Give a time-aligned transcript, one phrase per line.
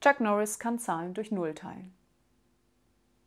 [0.00, 1.92] Chuck Norris kann Zahlen durch Null teilen.